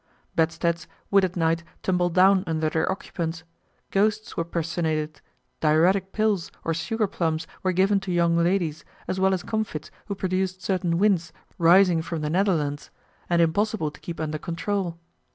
Bedsteads 0.35 0.87
would 1.11 1.23
at 1.23 1.35
night 1.35 1.63
tumble 1.83 2.09
down 2.09 2.43
under 2.47 2.71
their 2.71 2.91
occupants, 2.91 3.43
ghosts 3.91 4.35
were 4.35 4.43
personated, 4.43 5.21
diuretic 5.59 6.11
pills 6.11 6.51
or 6.65 6.73
sugar 6.73 7.05
plums 7.05 7.45
were 7.61 7.71
given 7.71 7.99
to 7.99 8.11
young 8.11 8.35
ladies, 8.35 8.83
as 9.07 9.19
well 9.19 9.31
as 9.31 9.43
comfits 9.43 9.91
who 10.07 10.15
produced 10.15 10.63
certain 10.63 10.97
winds 10.97 11.31
rising 11.59 12.01
from 12.01 12.21
the 12.21 12.31
netherlands, 12.31 12.89
and 13.29 13.43
impossible 13.43 13.91
to 13.91 13.99
keep 13.99 14.19
under 14.19 14.39
control. 14.39 14.97